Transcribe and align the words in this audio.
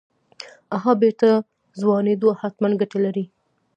اها 0.75 0.91
بېرته 1.01 1.29
ځوانېدو 1.79 2.29
حتمن 2.41 2.71
ګته 2.81 2.97
کړې. 3.05 3.25